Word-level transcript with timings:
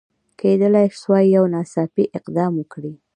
کېدلای 0.39 0.87
سوای 1.01 1.25
یو 1.35 1.45
ناڅاپي 1.53 2.05
اقدام 2.17 2.51
وکړي. 2.57 2.93